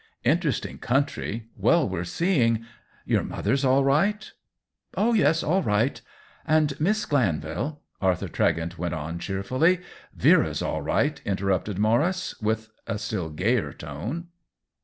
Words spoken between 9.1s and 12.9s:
cheerfully." Vera's all right?" interrupted Maurice, with